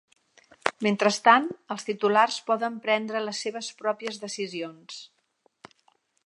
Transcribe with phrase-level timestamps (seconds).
[0.85, 1.45] Mentrestant,
[1.75, 4.99] els titulars poden prendre les seves pròpies decisions.